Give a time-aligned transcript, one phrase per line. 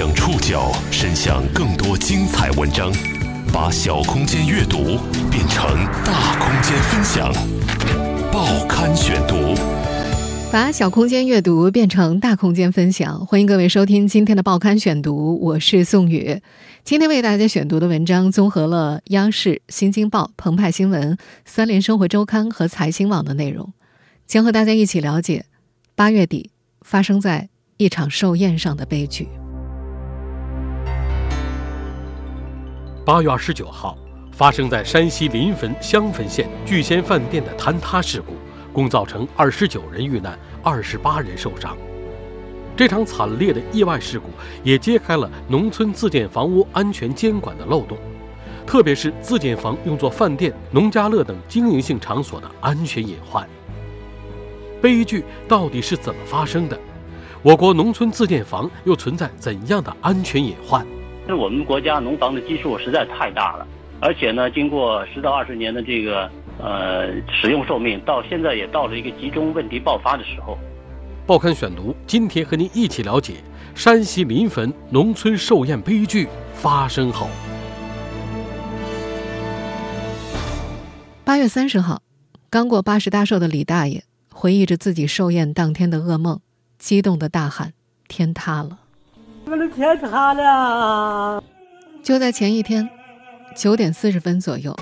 [0.00, 2.90] 将触角伸向更多精彩文章，
[3.52, 4.98] 把小空间阅读
[5.30, 7.30] 变成大空间分享。
[8.32, 9.54] 报刊选读，
[10.50, 13.26] 把小空间阅读变成大空间分享。
[13.26, 16.40] 欢迎各位收听今天的报刊选读，我是宋宇。
[16.82, 23.74] 今天为大家选读的文章综合了央视、新京报、澎湃新闻、三联生活周刊和财新网的内容，
[24.26, 25.44] 将和大家一起了解
[25.94, 26.48] 八月底
[26.80, 29.28] 发生在一场寿宴上的悲剧。
[33.02, 33.96] 八月二十九号，
[34.30, 38.34] 发生在山西临汾襄汾县聚仙饭店的坍塌事故，
[38.74, 41.74] 共造成二十九人遇难，二十八人受伤。
[42.76, 44.26] 这场惨烈的意外事故
[44.62, 47.96] 也揭开了农村自建房屋安全监管的漏洞，
[48.66, 53.48] 特别是自建房用作饭店、农家乐等经营性场所的安全隐患。
[54.82, 56.78] 悲剧到底是怎么发生的？
[57.42, 60.86] 我国农村自建房又存在怎样的安全隐患？
[61.30, 63.64] 那我们国家农房的基数实在太大了，
[64.00, 70.58] 而且呢，经过十到二十年的这个呃使用寿命，到现在也到了一个集中问题爆发的时候。
[71.28, 73.34] 报刊选读，今天和您一起了解
[73.76, 77.28] 山西临汾农村寿宴悲剧发生后。
[81.24, 82.02] 八月三十号，
[82.50, 84.02] 刚过八十大寿的李大爷
[84.32, 86.40] 回忆着自己寿宴当天的噩梦，
[86.76, 87.72] 激动的大喊
[88.08, 88.80] ：“天塌了！”
[89.50, 91.42] 我的天塌了！
[92.04, 92.88] 就在前一天，
[93.56, 94.72] 九点四十分左右，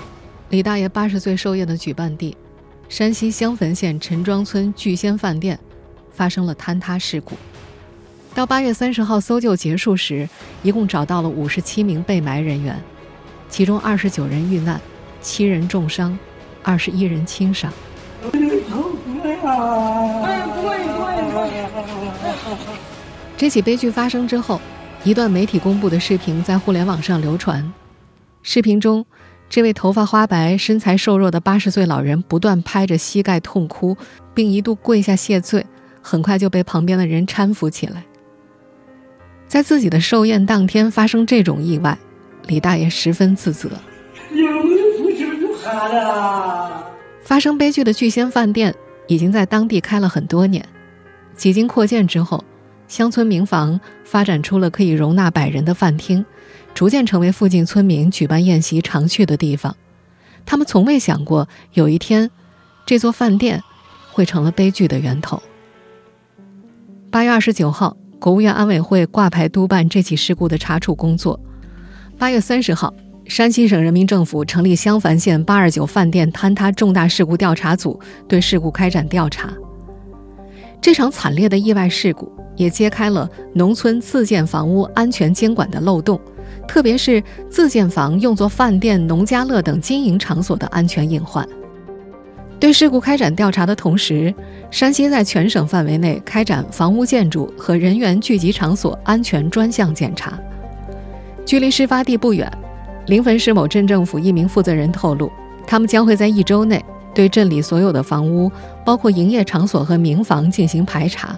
[0.49, 2.37] 李大爷八十岁寿宴的举办地——
[2.87, 5.59] 山西襄汾县陈庄村聚仙饭店，
[6.11, 7.35] 发生了坍塌事故。
[8.35, 10.29] 到八月三十号搜救结束时，
[10.61, 12.79] 一共找到了五十七名被埋人员，
[13.49, 14.79] 其中二十九人遇难，
[15.19, 16.15] 七人重伤，
[16.61, 17.73] 二十一人轻伤。
[23.39, 24.59] 这起悲剧发生之后，
[25.05, 27.71] 一段媒体公布的视频在互联网上流传。
[28.43, 29.05] 视频中，
[29.49, 33.95] 这位头发花白、身材瘦弱的八十岁老人不断拍着膝盖痛哭，
[34.33, 35.65] 并一度跪下谢罪，
[36.01, 38.03] 很快就被旁边的人搀扶起来。
[39.47, 41.97] 在自己的寿宴当天发生这种意外，
[42.47, 43.69] 李大爷十分自责。
[47.21, 48.75] 发生悲剧的聚仙饭店
[49.07, 50.67] 已经在当地开了很多年，
[51.37, 52.43] 几经扩建之后。
[52.89, 56.25] 乡村民房发展出了可以容纳百人的饭厅，
[56.73, 59.73] 逐渐成为附近村民举办宴席常去的地方。
[60.43, 62.31] 他们从未想过有一天，
[62.87, 63.63] 这座饭店
[64.11, 65.41] 会成了悲剧的源头。
[67.11, 71.39] 八月二十九号，国务院安委会挂牌督办这起事故的查处工作。
[72.17, 72.91] 八月三十号，
[73.27, 79.53] 山西省人民政府成立襄樊县八二九饭店坍塌重大事故调查组，对事故开展调查。
[80.81, 82.31] 这场惨烈的意外事故。
[82.55, 86.19] 也揭开了农村自建房屋安全监管的漏洞，
[86.67, 91.47] 特别是自建房用作饭店、农家乐等经营场所的安全隐患。
[92.59, 94.35] 对事故开展调查的同时，
[94.69, 100.37] 山西在全省范围内开展房屋建筑和人员聚集场所安全专项检查。
[101.45, 102.51] 距离事发地不远，
[103.05, 105.31] 临汾市某镇政府一名负责人透露，
[105.65, 106.83] 他们将会在一周内
[107.13, 108.51] 对镇里所有的房屋，
[108.85, 111.37] 包括营业场所和民房进行排查。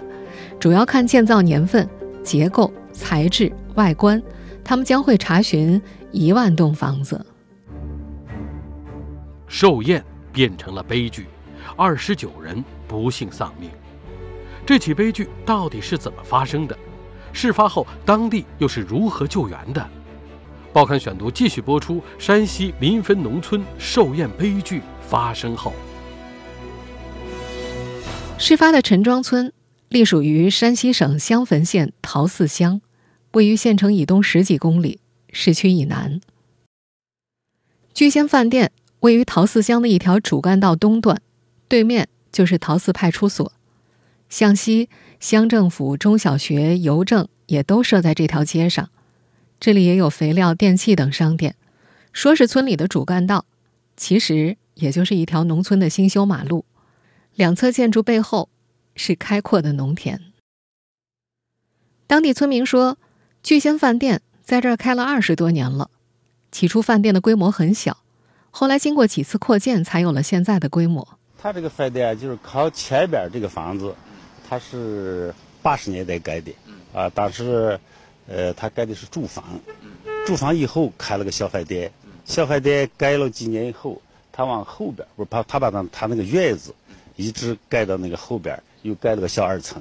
[0.60, 1.88] 主要看建造年份、
[2.22, 4.22] 结构、材质、外观，
[4.62, 5.80] 他们将会查询
[6.12, 7.24] 一万栋房子。
[9.48, 10.02] 寿宴
[10.32, 11.26] 变成了悲剧，
[11.76, 13.70] 二十九人不幸丧命。
[14.64, 16.78] 这起悲剧到底是怎么发生的？
[17.32, 19.84] 事发后当地又是如何救援的？
[20.72, 24.80] 报刊选读继续播出：山西临汾农村寿宴悲剧
[25.12, 25.74] 发生后，
[28.38, 29.52] 事发的陈庄村。
[29.90, 32.80] 隶属于山西省襄汾县陶寺乡，
[33.32, 36.18] 位于县城以东十几公里，市区以南。
[37.92, 41.20] 聚仙饭店位于陶寺乡的一条主干道东段，
[41.68, 43.52] 对面就是陶寺派出所。
[44.30, 44.88] 向西，
[45.20, 48.88] 乡政府、中小学、邮政也都设在这条街上。
[49.60, 51.54] 这里也有肥料、电器等商店。
[52.14, 53.44] 说是村里的主干道，
[53.94, 56.66] 其实也就是一条农村的新修马路。
[57.34, 58.50] 两侧建筑背后。
[58.94, 60.20] 是开阔的农田。
[62.06, 62.98] 当地村民说，
[63.42, 65.90] 聚仙饭店在这儿开了二十多年了。
[66.50, 67.96] 起初饭店的规模很小，
[68.50, 71.08] 后来经过几次扩建，才有了现在的规模。
[71.38, 73.94] 他这个饭店就是靠前边这个房子，
[74.46, 76.54] 他是八十年代盖的，
[76.92, 77.80] 啊，当时，
[78.26, 79.58] 呃，他盖的是住房，
[80.26, 81.90] 住房以后开了个小饭店，
[82.26, 84.02] 小饭店盖了几年以后，
[84.32, 86.74] 他往后边不是把他把那他那个院子，
[87.16, 88.60] 一直盖到那个后边。
[88.82, 89.80] 又盖了个小二层，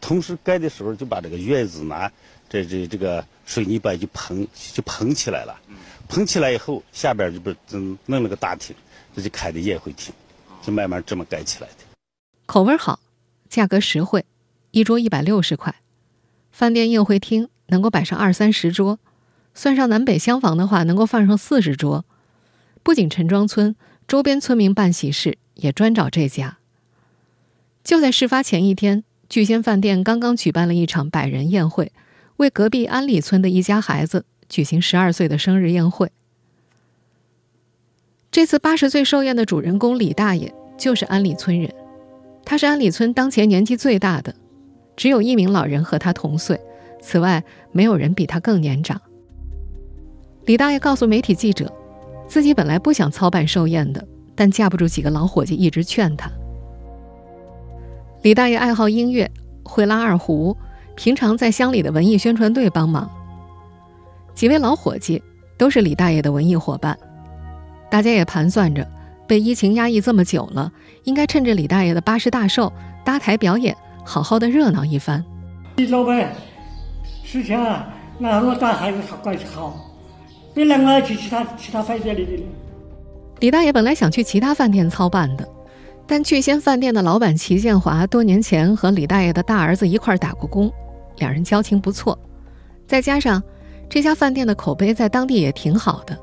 [0.00, 2.10] 同时盖的时候就把这个院子拿
[2.48, 5.54] 这这这个水泥板就棚就棚起来了，
[6.08, 8.74] 棚起来以后下边就不嗯弄了个大厅，
[9.14, 10.10] 这就开的宴会厅，
[10.62, 11.84] 就慢慢这么盖起来的。
[12.46, 12.98] 口味好，
[13.50, 14.24] 价格实惠，
[14.70, 15.74] 一桌一百六十块，
[16.50, 18.98] 饭店宴会厅能够摆上二三十桌，
[19.52, 22.06] 算上南北厢房的话，能够放上四十桌。
[22.82, 23.74] 不仅陈庄村
[24.08, 26.58] 周边村民办喜事也专找这家。
[27.82, 31.92] 就在事发前一天，聚仙饭店刚刚举办了一场百人宴会，
[32.36, 36.10] 为隔壁安里村的一家孩子举行十二岁的生日宴会。
[38.30, 41.72] 这次八十岁寿宴的主人公李大爷就是安里村人。
[42.44, 44.34] 他是安里村当前年纪最大的，
[44.96, 46.60] 只有一名老人和他同岁，
[47.00, 47.42] 此外
[47.72, 49.00] 没有人比他更年长。
[50.46, 51.72] 李大爷告诉媒体记者，
[52.30, 54.06] 自己本来不想操办寿宴的，
[54.36, 56.30] 但架不住几个老伙计一直劝他。
[58.22, 59.28] 李大爷爱好音乐，
[59.64, 60.56] 会拉二胡，
[60.94, 63.10] 平常在乡里的文艺宣传队帮忙。
[64.32, 65.20] 几位老伙计
[65.58, 66.96] 都是李大爷的文艺伙伴，
[67.90, 68.86] 大家也盘算着。
[69.26, 70.70] 被疫情压抑这么久了，
[71.02, 72.72] 应该趁着李大爷的八十大寿
[73.04, 75.24] 搭台表演，好好的热闹一番。
[75.78, 76.32] 李老板，
[77.24, 77.88] 事情啊，
[78.18, 79.74] 那我带孩子关系好，
[80.54, 82.46] 本来我去其他其他饭店里。
[83.40, 85.48] 李大爷本来想去其他饭店操办的，
[86.06, 90.70] 但聚仙饭店的老板齐建华多年前和李大爷的大儿子一块儿打过工，
[91.18, 92.18] 两人交情不错，
[92.86, 93.42] 再加上
[93.88, 96.18] 这家饭店的口碑在当地也挺好的，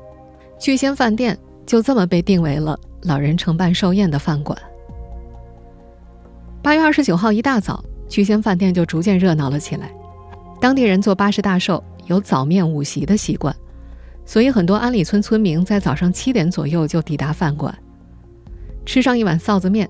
[0.58, 1.36] 聚仙饭店
[1.66, 2.78] 就这么被定为了。
[3.02, 4.58] 老人承办寿宴的饭馆。
[6.60, 9.90] 八月二十九号一大早，聚仙饭店就逐渐热闹了起来。
[10.60, 13.54] 当地人做八十大寿有早面午席的习惯，
[14.28, 17.74] 所以很多安里村村民在早上七点左右就抵达饭馆，
[18.84, 19.88] 吃上一碗臊子面。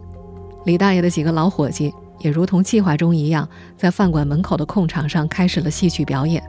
[0.64, 6.40] 李大爷的几个老伙计也如同计划中一样，在饭馆门口的空场上开始了戏曲表演。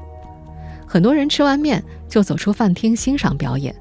[0.87, 3.75] 很多人吃完面就走出饭厅欣赏表演。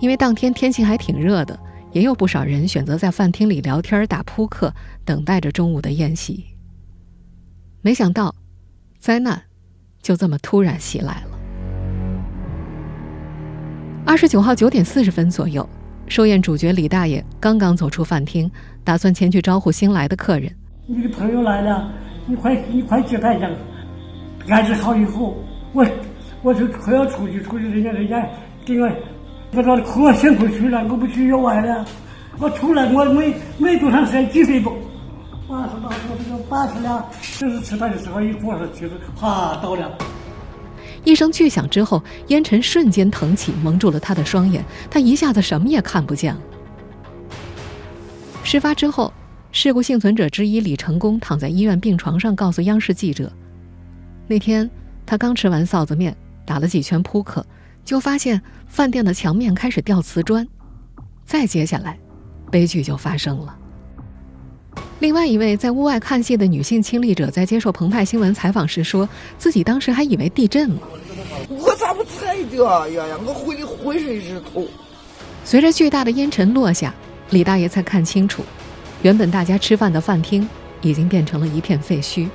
[0.00, 1.58] 因为当天天气还挺热的，
[1.92, 4.72] 也有不少人选择在饭厅里聊天、打扑克，
[5.04, 6.46] 等待着中午的宴席。
[7.82, 8.34] 没想到，
[8.98, 9.42] 灾难
[10.00, 11.35] 就这么突然袭来了。
[14.06, 15.68] 二十九号九点四十分左右，
[16.06, 18.48] 寿宴主角李大爷刚刚走出饭厅，
[18.84, 20.48] 打算前去招呼新来的客人。
[20.86, 21.90] 你的朋友来了，
[22.24, 23.50] 你快你快接待下。
[24.48, 25.36] 安置好以后，
[25.72, 25.84] 我
[26.42, 28.24] 我就快要出去，出去人家人家
[28.64, 28.88] 给我。
[29.52, 31.84] 我说可辛苦去了，我不去要完了。
[32.38, 34.72] 我出来，我没没多长时间，几分钟，
[35.48, 37.04] 八十八十这个八十了，
[37.40, 39.90] 就是吃饭的时候一过上去了，啪倒了。
[41.06, 46.40] 一声巨响之后，烟尘瞬间腾起，蒙住了他的双眼，他一下子什么也看不见了。
[48.42, 49.12] 事发之后，
[49.52, 53.32] 事故幸存者之一李成功躺在医院病床上，告诉央视记者，
[54.26, 54.68] 那天
[55.06, 57.46] 他刚吃完臊子面，打了几圈扑克。
[57.84, 60.44] 就发现饭店的墙面开始掉瓷砖，
[61.24, 61.96] 再接下来，
[62.50, 63.56] 悲剧就发生了。
[64.98, 69.08] 另外一位在屋外看戏的女性亲历者在接受澎湃新闻采访时说，
[69.38, 70.76] 自己当时还以为地震了。
[71.48, 73.18] 我咋不猜的呀呀！
[73.24, 74.66] 我浑浑身是痛。
[75.44, 76.94] 随着巨大的烟尘落下，
[77.30, 78.42] 李大爷才看清楚，
[79.02, 80.48] 原本大家吃饭的饭厅
[80.80, 82.28] 已经变成了一片废墟。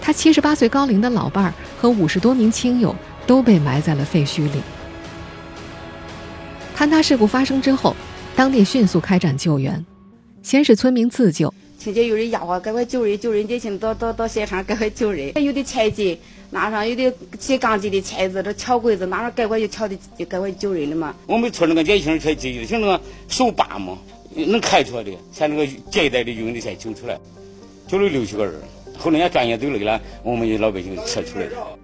[0.00, 2.94] 他七十八岁高龄的老伴儿和五十多名亲友。
[3.26, 4.62] 都被埋在了废墟里。
[6.76, 7.96] 坍塌事故发生之后，
[8.36, 9.84] 当地迅速开展救援，
[10.46, 15.42] 先是村民自救，听见有人吆喝：“赶快救人，救人！”年轻到到到现场，赶快救人。
[15.42, 16.16] 有的千斤，
[16.50, 21.12] 拿上有的起钢筋的钳子，这撬棍子，拿上赶快就撬的，赶快救人了嘛。
[21.26, 23.98] 我们村那个年轻人才积极的，像那个手把嘛，
[24.36, 27.18] 能开出来的，像那个这一代的用的才救出来，
[27.88, 28.54] 救了六七个人。
[28.96, 31.76] 后来人家专业都累了，我们老百姓撤出来了。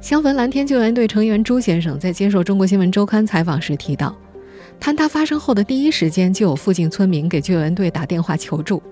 [0.00, 4.12] 襄汾蓝天救援队成员朱先生在接受《中国新闻周刊》采访时提到，
[4.80, 8.82] 坍塌发生后的第一时间，就有附近村民给救援队打电话求助。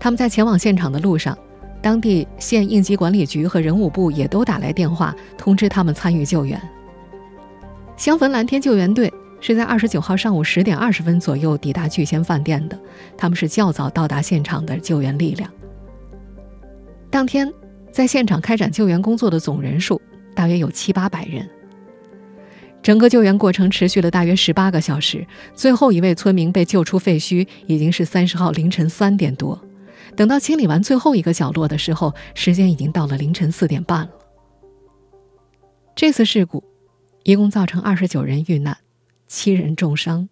[0.00, 1.36] 他们在前往现场的路上，
[1.80, 6.60] 当地县应急管理局和人武部也都打来电话通知他们参与救援。
[7.96, 12.78] 襄汾蓝天救援队是在二十九号上午十点二十分左右抵达聚仙饭店的，
[13.16, 15.50] 他们是较早到达现场的救援力量。
[17.10, 17.52] 当天
[17.90, 20.00] 在现场开展救援工作的总人数。
[20.34, 21.46] 大约有七八百人。
[22.82, 25.24] 整个救援过程持续了大约十八个小时，
[25.54, 29.60] 最后一位村民被救出废墟已经是三十号凌晨三点多。
[30.16, 34.10] 等到清理完最后一个角落的时候，时间已经到了凌晨四点半了。
[35.94, 36.64] 这次事故
[37.22, 38.76] 一共造成二十九人遇难，
[39.28, 40.28] 七人重伤，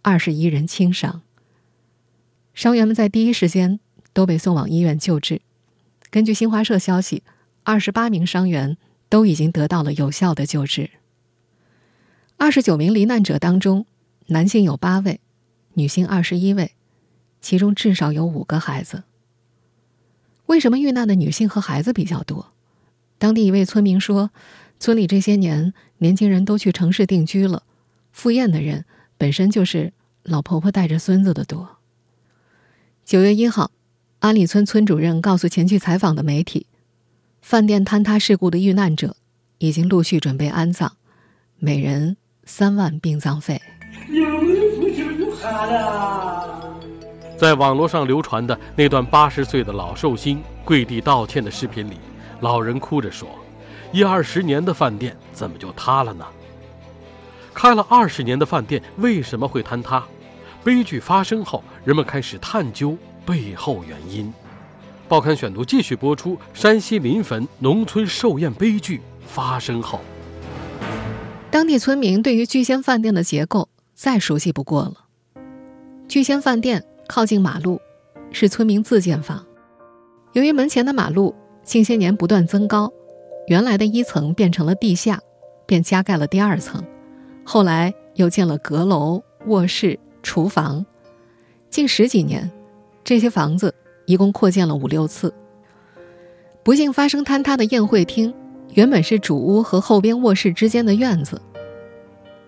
[0.00, 1.20] 二十一人轻伤。
[2.54, 3.78] 伤员们在第一时间
[4.12, 5.42] 都被送往医院救治，
[6.10, 7.22] 根据新华社消息，
[7.62, 8.78] 二十八名伤员
[9.08, 10.88] 都已经得到了有效的救治。
[12.40, 13.84] 二十九名罹难者当中，
[14.28, 15.20] 男性有八位，
[15.74, 16.72] 女性二十一位，
[17.42, 19.02] 其中至少有五个孩子。
[20.46, 22.50] 为什么遇难的女性和孩子比较多？
[23.18, 24.30] 当地一位村民说，
[24.78, 27.62] 村里这些年年轻人都去城市定居了，
[28.10, 28.86] 赴宴的人
[29.18, 29.92] 本身就是
[30.22, 31.76] 老婆婆带着孙子的多。
[33.04, 33.70] 九月一号，
[34.20, 36.66] 安里村村主任告诉前去采访的媒体，
[37.42, 39.14] 饭店坍塌事故的遇难者
[39.58, 40.92] 已经陆续准备安葬，
[41.58, 42.16] 每人
[42.50, 43.62] 三万殡葬费。
[47.38, 51.94] 在网络上流传的那段八十岁的老寿星跪地道歉的视频里，
[52.40, 53.28] 老人哭着说
[53.94, 56.26] ：“一二十年的饭店怎么就塌了呢？
[57.54, 60.02] 开了二十年的饭店为什么会坍塌？
[60.64, 64.30] 悲剧发生后，人们开始探究背后原因。”
[65.08, 70.00] 报刊选读继续播出：山西临汾农村寿宴悲剧发生后，
[71.50, 74.94] 当地村民对于聚仙饭店的结构再熟悉不过了。
[76.08, 76.84] 聚仙饭店。
[77.08, 77.80] 靠近马路，
[78.30, 79.44] 是村民自建房。
[80.32, 82.88] 由于门前的马路近些年不断增高，
[83.48, 85.20] 原来的一层变成了地下，
[85.66, 86.84] 便加盖了第二层。
[87.42, 90.86] 后来又建了阁楼、卧室、厨房。
[91.68, 92.48] 近十几年，
[93.02, 93.74] 这些房子
[94.06, 95.34] 一共扩建了五六次。
[96.62, 98.32] 不幸发生坍塌的宴会厅，
[98.74, 101.40] 原本是主屋和后边卧室之间的院子。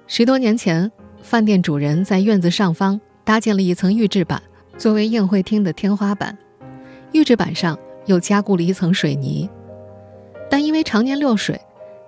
[0.06, 0.90] 十多年前，
[1.22, 4.40] 饭店主人在院子上方搭建了一层预制板。
[4.78, 6.36] 作为宴会厅的天花板，
[7.12, 9.48] 预制板上又加固了一层水泥，
[10.50, 11.60] 但因为常年漏水，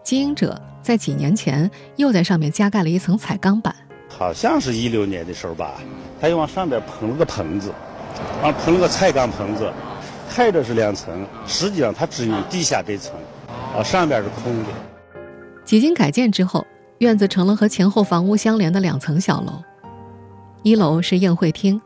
[0.03, 3.75] 经营者在几年前又在上面加盖了一层彩钢板。
[4.09, 5.75] 好像是一六年的时候吧，
[6.21, 7.71] 他又往上边喷了个棚子，
[8.43, 9.71] 啊，喷了个彩钢棚子，
[10.29, 13.13] 看着是两层，实际上它只有地下这层，
[13.75, 14.69] 啊，上边是空的。
[15.65, 16.65] 几经改建之后，
[16.99, 19.63] 院子成了和前后房屋相连的两层小楼，
[20.63, 21.81] 一楼是宴会厅。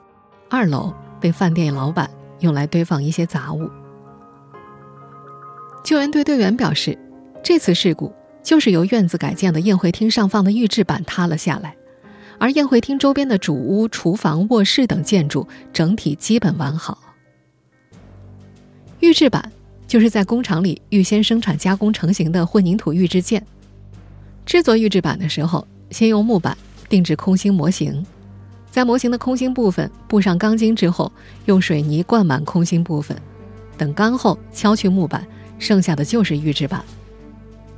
[0.50, 3.68] 二楼被饭店老板用来堆放一些杂物。
[5.84, 6.98] 救援队队员表示，
[7.42, 11.76] 这次事故就是由院子改建的宴会厅上放的预制板塌了下来，
[12.38, 16.98] 而宴会厅周边的主屋、厨房、卧室等建筑整体基本完好。
[19.00, 19.52] 预制板
[19.88, 23.44] 就是在工厂里预先生产加工成型的混凝土预制件。
[24.46, 26.56] 制作预制板的时候，先用木板
[26.88, 28.04] 定制空心模型。
[28.70, 31.10] 在模型的空心部分布上钢筋之后，
[31.46, 33.16] 用水泥灌满空心部分，
[33.78, 35.26] 等干后敲去木板，
[35.58, 36.84] 剩下的就是预制板。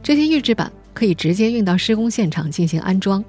[0.02, 3.24] 这些预制板可以直接运到施工现场进行安装。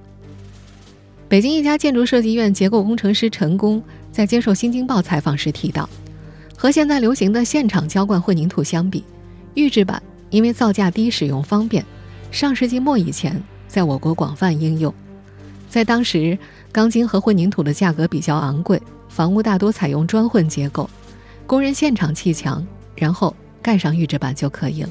[1.29, 5.87] 北京一家建筑设计院结构工程师陈工在接受《新京报》采访时提到，
[6.61, 9.03] 和现在流行的现场浇灌混凝土相比，
[9.55, 9.99] 预制板
[10.29, 11.83] 因为造价低、使用方便，
[12.29, 14.93] 上世纪末以前在我国广泛应用。
[15.67, 16.37] 在当时，
[16.71, 20.87] 钢筋和混凝土的价格比较昂贵，房屋大多采用砖混结构，
[21.47, 22.63] 工人现场砌墙，
[22.95, 24.89] 然后盖上预制板就可以了。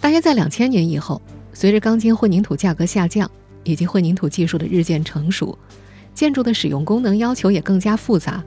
[0.00, 3.30] 大约在两千年以后，随着钢筋混凝土价格下降，
[3.62, 5.56] 以及混凝土技术的日渐成熟，
[6.12, 8.42] 建筑的使用功能要求也更加复杂，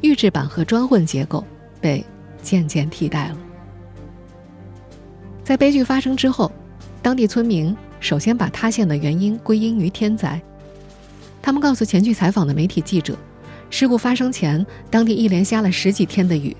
[0.00, 1.44] 预制板和砖混结构
[1.80, 2.04] 被
[2.42, 3.36] 渐渐替代了。
[5.44, 6.50] 在悲剧发生之后，
[7.02, 10.40] 当地村民首先把塌陷的原因归因于天灾。
[11.42, 13.16] 他们告诉前去采访的媒体记者，
[13.70, 16.56] 事故发生前，当地一连下了十几天的雨。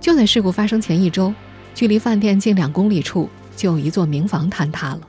[0.00, 1.32] 就在事故发生前一周，
[1.74, 5.00] 距离饭店近两公里处就有一座民房坍塌了。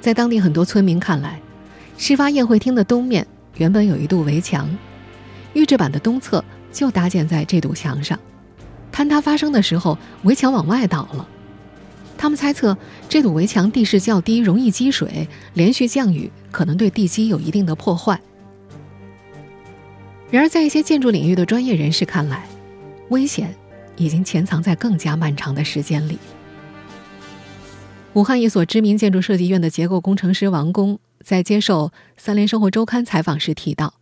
[0.00, 1.40] 在当地很多村民看来，
[1.96, 4.68] 事发宴会厅的东面原本有一堵围墙，
[5.54, 8.18] 预制板的东侧就搭建在这堵墙上。
[8.92, 11.28] 坍塌发生的时候，围墙往外倒了。
[12.18, 12.76] 他们猜测，
[13.08, 18.20] 这堵围墙地势较低，容易积水，连续降雨可能对地基有一定的破坏。
[20.30, 22.46] 然而，在一些建筑领域的专业人士看来，
[23.08, 23.54] 危险
[23.96, 26.18] 已经潜藏在更加漫长的时间里。
[28.12, 33.94] 武汉一所知名建筑设计院的结构工程师王工在接受《三联生活周刊》采访时提到，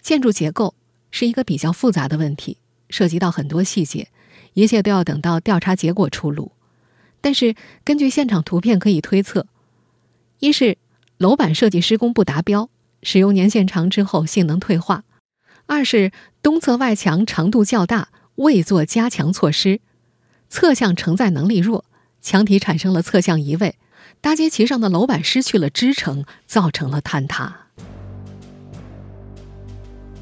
[0.00, 0.74] 建筑结构
[1.12, 2.56] 是一个比较复杂的问题，
[2.90, 4.08] 涉及到很多细节，
[4.54, 6.50] 一切都要等到调查结果出炉。
[7.20, 7.54] 但是，
[7.84, 9.46] 根据现场图片可以推测，
[10.40, 10.76] 一是
[11.18, 12.68] 楼板设计施工不达标，
[13.04, 15.02] 使用年限长之后性能退化；
[15.66, 16.10] 二是
[16.42, 19.80] 东侧外墙长度较大，未做加强措施，
[20.48, 21.84] 侧向承载能力弱，
[22.20, 23.76] 墙体产生了侧向移位，
[24.20, 27.61] 搭接其上的楼板失去了支撑，造成了坍塌。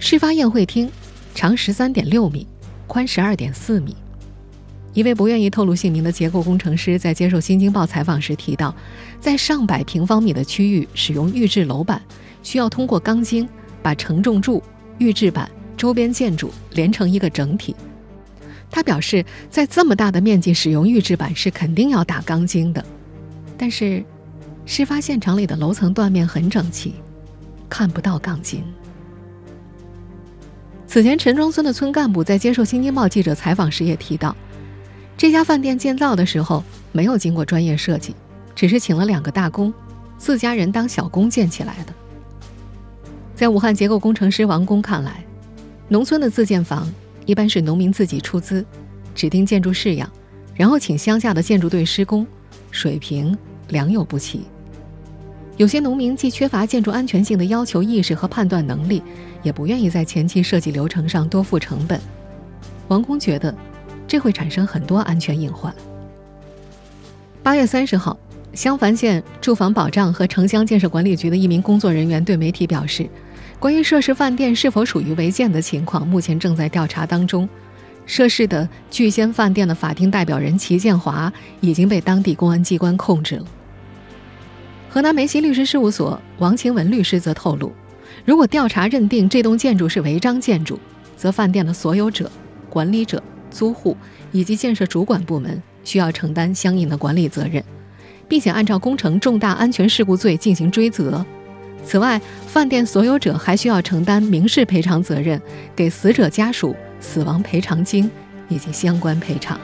[0.02, 0.90] 事发宴会厅
[1.34, 2.46] 长十三点六米，
[2.86, 3.94] 宽十二点四米。
[4.94, 8.74] 一位不愿意透露姓名的结构工程师在接受《新京报》采访时提到，
[9.20, 12.00] 在上百平方米的区域使用预制楼板，
[12.42, 13.46] 需要通过钢筋
[13.82, 14.62] 把承重柱、
[14.96, 17.76] 预制板、周边建筑连成一个整体。
[18.70, 22.82] 他表示，在这么大的面积使用预制板是肯定要打钢筋的，
[23.58, 24.02] 但是，
[24.64, 26.94] 事发现场里的楼层断面很整齐，
[27.68, 28.64] 看不到钢筋。
[30.90, 34.34] 此前，陈庄村的村干部在接受《新京报》记者采访时也提到。
[35.16, 38.12] 这家饭店建造的时候没有经过专业设计，
[38.56, 39.72] 只是请了两个大工，
[40.18, 41.94] 自家人当小工建起来的。
[43.36, 45.24] 在武汉结构工程师王工看来，
[45.86, 46.92] 农村的自建房
[47.24, 48.66] 一般是农民自己出资，
[49.14, 50.10] 指定建筑式样，
[50.56, 52.26] 然后请乡下的建筑队施工，
[52.72, 54.40] 水平良莠不齐。
[55.60, 59.02] 有些农民既缺乏建筑安全性的要求意识和判断能力，
[59.42, 62.00] 也不愿意在前期设计流程上多付成本。
[62.88, 63.54] 王工觉得。
[64.08, 65.72] 这会产生很多安全隐患。
[67.44, 68.18] 八月三十号，
[68.54, 73.08] 襄樊县住房保障和城乡建设管理局的一名工作人员对媒体表示，
[73.60, 77.48] 关于涉事饭店是否属于违建的情况，目前正在调查当中。
[78.04, 83.44] 涉事的聚仙饭店的法定代表人齐建华已经被当地公安机关控制了。
[84.92, 87.72] 河南梅溪律师事务所王晴文律师则透露，
[88.24, 90.80] 如果调查认定这栋建筑是违章建筑，
[91.16, 92.30] 则饭店的所有者、
[92.68, 93.22] 管理者。
[93.52, 93.96] 租户
[94.30, 97.60] 以及建设主管部门需要承担相应的管理责任，
[98.28, 101.26] 并且按照工程重大安全事故罪进行追责。
[101.84, 105.40] 此外，饭店所有者还需要承担民事赔偿责任，
[105.74, 108.08] 给死者家属死亡赔偿金
[108.48, 109.58] 以及相关赔偿。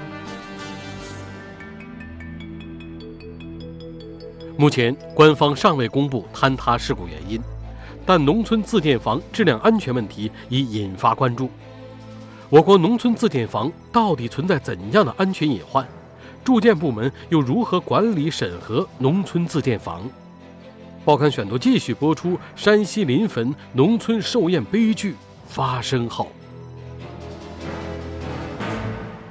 [4.59, 7.39] 目前，官方尚未公布坍塌事故原因，
[8.07, 11.51] 但农村自建房质量安全问题已引发关注。
[12.49, 15.87] 我国农村自建房到底存在怎样的安全隐患？
[16.43, 20.09] 住建部门又如何管理审核农村自建房？
[21.05, 25.17] 报刊选读继续播出：山西临汾农村寿宴悲剧
[25.47, 26.29] 发生后，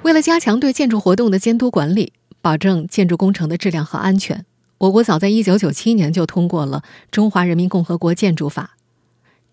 [0.04, 4.46] 为了加强对建筑活动的监督管理，保证建筑工程的质量和安全，
[4.78, 8.76] 我国早在1997年就通过了《中华人民共和国建筑法》。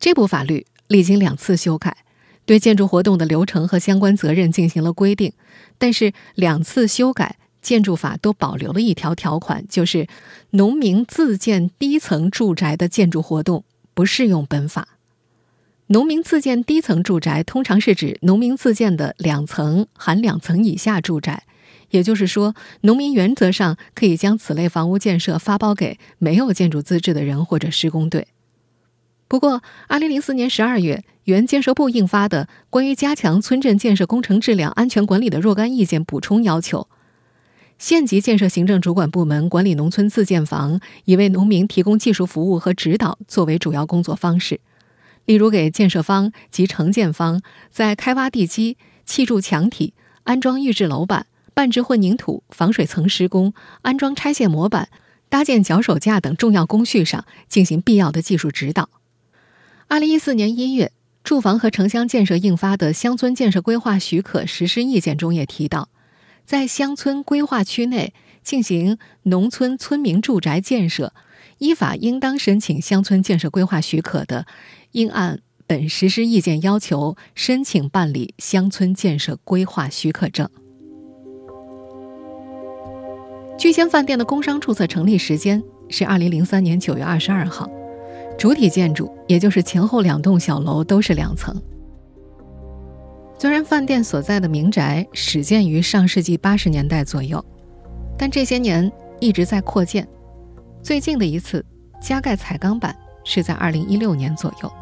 [0.00, 1.98] 这部法律历经两次修改。
[2.44, 5.32] 对建筑活动的流程和相关责任进行了规定，
[5.78, 10.08] 但是两次修改建筑法都保留了一条条款，就是
[10.50, 14.88] 农民自建低层住宅的建筑活动不适用本法。
[15.86, 21.44] 农民自建低层住宅通常是指农民自建的两层含两层以下住宅，
[21.92, 28.26] 也就是说，农民原则上可以将此类房屋建设发包给没有建筑资质的人或者施工队。
[29.28, 36.88] 不过，二零零四年十二月，原建设部印发的《关于加强村镇建设工程质量安全管理的若干意见》补充要求，
[37.78, 44.60] 县级建设行政主管部门管理农村自建房，以为农民提供技术服务和指导作为主要工作方式。
[45.24, 48.76] 例如，给建设方及承建方在开挖地基、
[49.06, 54.88] 砌筑墙体、安装预制楼板、拌制混凝土、防水层施工、安装拆卸模板、
[55.28, 58.88] 搭建脚手架等重要工序上进行必要的技术指导。
[59.88, 65.88] 二零一四年一月，住房和城乡建设印发的《乡村建设规划许可实施意见》中也提到，
[66.44, 71.12] 在乡村规划区内进行农村村民住宅建设，
[71.58, 74.46] 依法应当申请乡村建设规划许可的，
[74.92, 80.48] 应按本实施意见要求申请办理乡村建设规划许可证。
[83.62, 87.70] 聚仙饭店的工商注册成立时间是二零零三年九月二十二号。
[88.36, 91.54] 主体建筑，也就是前后两栋小楼，都是两层。
[93.38, 97.40] 虽然饭店所在的民宅始建于上世纪八十年代左右，
[98.18, 100.04] 但这些年一直在扩建。
[100.82, 101.64] 最近的一次
[102.00, 104.72] 加盖彩钢板是在二零一六年左右。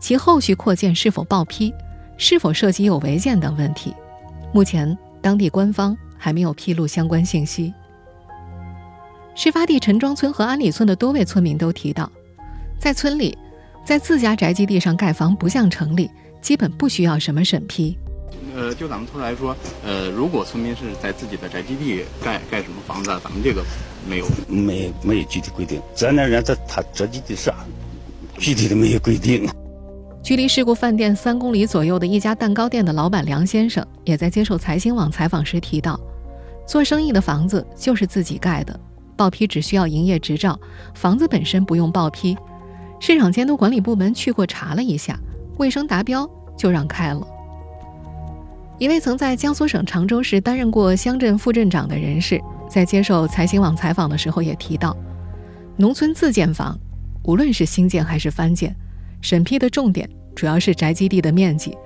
[0.00, 1.72] 其后续扩建是否报批，
[2.16, 3.94] 是否涉及有违建等问题，
[4.52, 7.72] 目前当地官方还没有披露相关信息。
[9.34, 12.10] 事发地陈庄村和安里村的多位村民都提到。
[12.78, 13.36] 在村里，
[13.84, 17.96] 在自家宅基地上盖房不像城里，基本不需要什么审批。
[18.54, 23.62] 呃，就咱们村来说，呃，如果村民是在自己的宅基地盖盖什么房子，咱们这个
[24.08, 25.80] 没有没没有具体规定。
[25.94, 27.54] 咱那人在他宅基地上，
[28.38, 29.48] 具体的没有规定。
[30.22, 35.98] 距离事故饭店三公里左右的一家蛋糕店的老板梁先生，也在接受财新网采访时提到，
[36.70, 38.78] 做生意的房子就是自己盖的，
[39.16, 40.56] 报批只需要营业执照，
[40.94, 42.38] 房子本身不用报批。
[43.00, 45.18] 市场监督管理部门去过查了一下，
[45.58, 47.26] 卫生达标就让开了。
[48.78, 54.96] 一位曾在江苏省常州市担任过乡镇副镇长的人士，在接受财新网采访的时候也提到，
[55.76, 56.78] 农村自建房，
[57.24, 58.72] 无论是新建还是翻建，
[59.20, 61.76] 审批的重点主要是宅基地的面积。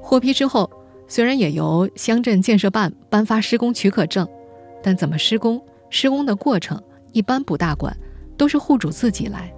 [0.00, 0.70] 获批之后，
[1.06, 4.26] 虽然也由乡镇建设办颁发施工许可证，
[4.82, 7.96] 但怎么施工、施工的过程一般不大管，
[8.36, 9.52] 都是户主自己来。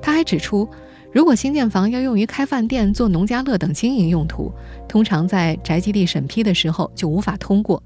[0.00, 0.68] 他还指出。
[1.12, 4.52] 如果新建房要用于开饭店、做农家乐等经营用途，
[4.86, 7.82] 通常在宅基地审批的时候就无法通过，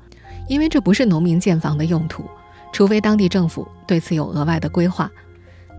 [0.47, 2.23] 因为这不是农民建房的用途，
[2.71, 5.11] 除非当地政府对此有额外的规划。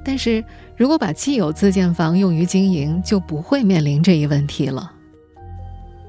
[0.04, 0.44] 但是
[0.76, 4.92] 如果把既有自建房用于经营，就不会面临这一问题了。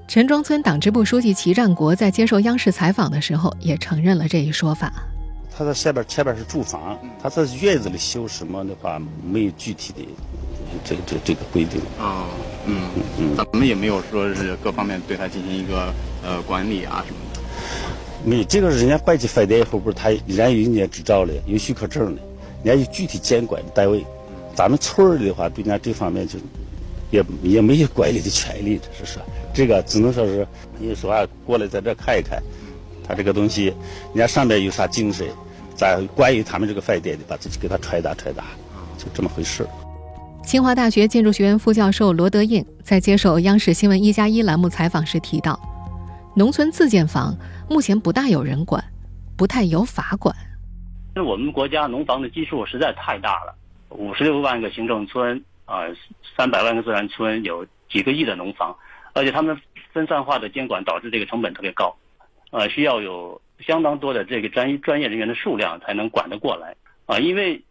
[0.09, 4.93] 陈庄村党支部书记齐占国在接受央视采访的时候也承认了这一说法。
[5.51, 9.99] 他在下边前边是住房，他在院子里修什么的话，没有具体的。
[10.85, 12.27] 这这这个规定啊，
[12.67, 12.83] 嗯
[13.19, 15.93] 嗯，咱们也没有说是各方面对他进行一个
[16.23, 17.41] 呃管理啊什么的。
[18.25, 22.23] 没，这个人家办起饭店以后，不是他人家有营业执照的，有许可证的，
[22.63, 24.05] 人家有具体监管的单位。
[24.55, 26.39] 咱们村儿里的话，对人家这方面就
[27.11, 29.23] 也也没有管理的权利，这是说，
[29.57, 30.47] 这个只能说是
[30.79, 32.43] 你说话过来在这看一看，
[33.09, 33.75] 他这个东西，
[34.13, 35.27] 人家上面有啥精神，
[35.75, 38.45] 咱关于他们这个饭店的，把自己给他传达传达，
[38.99, 39.67] 就这么回事。
[40.45, 45.59] 清华大学建筑学院副教授罗德印在接受央视新闻一加一栏目采访时提到，
[46.37, 47.35] 农村自建房
[47.67, 48.85] 目前不大有人管，
[49.39, 50.37] 不太有法管。
[51.15, 53.55] 那我们国家农房的基数实在太大了，
[53.89, 55.81] 五十六万个行政村啊，
[56.37, 58.77] 三百万个自然村，有几个亿的农房，
[59.17, 59.59] 而且他们
[59.95, 61.97] 分散化的监管导致这个成本特别高，
[62.51, 66.77] 呃，需要有相当多的这个专专业人员的数量才能管得过来
[67.07, 67.63] 啊，因为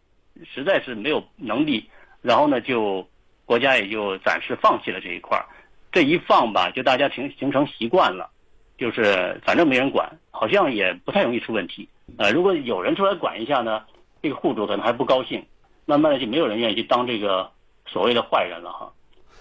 [0.43, 1.88] 实在是没有能力。
[2.23, 3.08] 然后呢，就
[3.45, 5.45] 国家也就暂时放弃了这一块儿，
[5.91, 8.27] 这一放吧，就大家形形成习惯了，
[8.75, 11.88] 就是反正没人管，好像也不太容易出问题。
[12.17, 13.84] 呃，如果有人出来管一下呢，
[14.23, 15.45] 这个户主可能还不高兴，
[15.86, 17.51] 慢慢的就没有人愿意去当这个
[17.86, 18.91] 所谓的坏人了哈。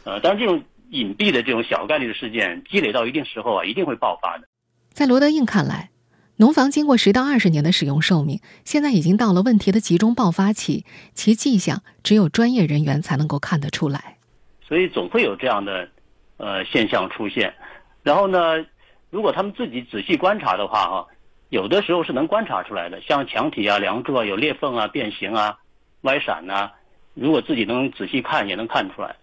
[0.04, 4.46] 呃，但是这种隐蔽的这种小概率的事件积累到一定时候啊，一定会爆发的。
[4.90, 5.90] 在罗德应看来。
[6.36, 14.18] 农房经过十到二十年的使用寿命，现在已经到了问题的集中爆发期，其迹象只有专业人员才能够看得出来。
[14.66, 15.88] 所以总会有这样的，
[16.38, 17.54] 呃现象出现。
[18.02, 18.66] 然后呢，
[19.10, 21.06] 如果他们自己仔细观察的话，哈，
[21.50, 25.56] 有的时候是能观察出来的，像墙体啊、梁柱啊有裂缝啊、变形啊、
[26.00, 26.68] 歪闪呐，
[27.14, 29.14] 如果自己能仔细看，也能看出来。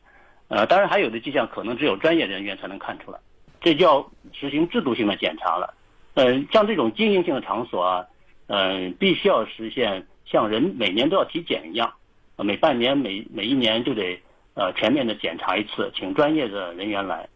[0.52, 3.18] 呃，当然还有的迹象可能只有专业人员才能看出来，
[3.62, 5.74] 这叫实行制度性的检查了。
[6.14, 8.06] 呃，像这种经营性的场所啊，
[8.48, 11.94] 呃，必须要实现像人每年都要体检一样，
[12.36, 14.22] 每半年、每每一年就得
[14.54, 17.30] 呃全面的检查一次，请专业的人员来，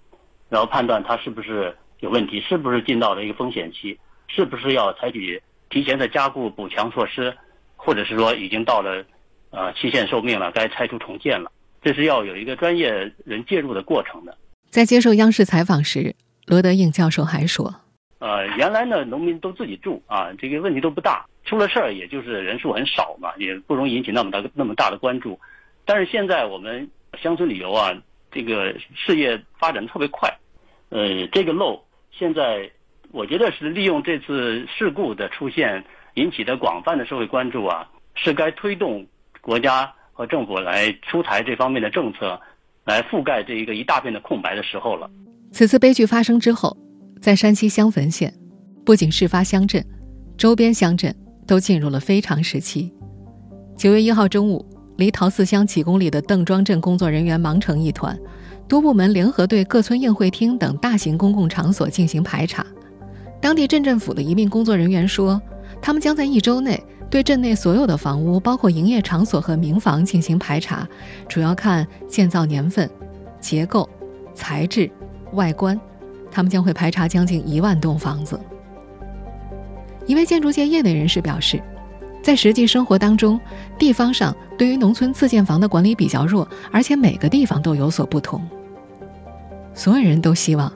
[0.49, 3.97] 然后判断它是不是有问题，是不是进到了一个风险期，
[4.27, 7.33] 是不是要采取提前的加固补强措施，
[7.77, 9.05] 或者是说已经到了
[9.51, 11.49] 呃期限寿命了，该拆除重建了，
[11.85, 12.89] 这是要有一个专业
[13.25, 14.35] 人介入的过程的。
[14.71, 16.15] 在接受央视采访时，
[16.47, 17.75] 罗德应教授还说。
[18.17, 25.39] 呃，原来呢，农民都自己住啊，这个问题都不大，出了事儿也就是人数很少嘛，也不容易引起那么大那么大的关注。
[25.85, 26.89] 但是现在我们
[27.21, 27.95] 乡村旅游啊，
[28.31, 30.27] 这个事业发展特别快，
[30.89, 32.67] 呃，这个漏现在
[33.11, 39.05] 我觉得是利用这次事故的出现引起的广泛的社会关注啊，是该推动
[39.39, 42.39] 国家和政府来出台这方面的政策，
[42.85, 45.07] 来覆盖这一个一大片的空白的时候了。
[45.51, 46.75] 此次悲剧发生之后。
[47.21, 48.31] 在山西襄汾县，
[48.85, 49.83] 不仅事发乡镇，
[50.37, 51.15] 周边乡镇
[51.47, 52.93] 都进入了非常时期。
[53.75, 54.63] 九月一号中午，
[54.97, 58.15] 离陶寺乡几公里的邓庄镇工作人员忙成一团，
[58.67, 62.63] 多部门联合对各村宴会厅等大型公共场所进行排查。
[63.41, 65.41] 当地镇政府的一名工作人员说，
[65.81, 70.87] 他们将在一周内对镇内所有的房屋，包括营业场所和民房进行排查，
[71.29, 72.89] 主要看建造年份、
[73.39, 73.87] 结构、
[74.33, 74.89] 材质、
[75.33, 75.79] 外观。
[76.31, 78.37] 他们将会排查将近一万栋房子。
[80.05, 81.61] 一位建筑界业内人士表示，
[82.21, 83.39] 在实际生活当中，
[83.79, 88.45] 地方上对于农村自建房的管理比较弱，而且每个地方都有所不同。
[89.73, 90.71] 所有人都希望，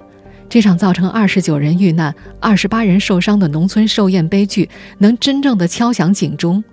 [0.50, 6.64] 这场造成二十九人遇难、二十八人受伤的农村寿宴悲剧能真正的敲响警钟，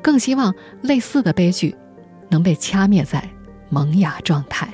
[0.00, 1.74] 更希望类似的悲剧
[2.30, 3.22] 能被掐灭在
[3.68, 4.66] 萌芽状态。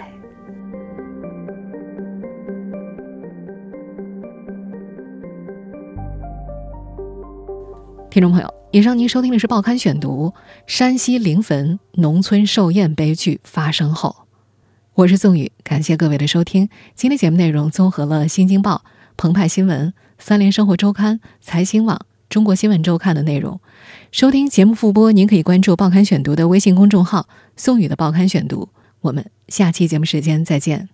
[8.09, 10.33] 听众朋友，以上您收听的是《报刊选读》，
[10.67, 14.15] 山西临汾农村寿宴悲剧发生后，
[14.95, 16.69] 我是宋宇，感谢各位的收听。
[16.95, 18.75] 今天节目内容综合了《新京报》
[19.17, 23.59] 《澎湃新闻、三联生活周刊、财新网、中国新闻周刊的内容。
[24.11, 27.27] 收听节目复播，您可以关注“报刊选读”的微信公众号
[27.57, 28.69] “宋宇的报刊选读”。
[29.01, 30.91] 我们下期节目时间再见。